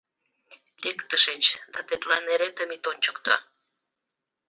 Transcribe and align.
—Лек 0.83 0.99
тышеч 1.09 1.45
да 1.73 1.79
тетла 1.87 2.17
неретым 2.25 2.69
ит 2.75 2.83
ончыкто! 2.91 3.35